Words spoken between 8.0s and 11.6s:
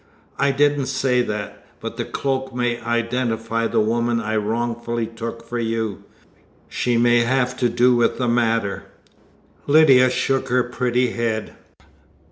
the matter." Lydia shook her pretty head.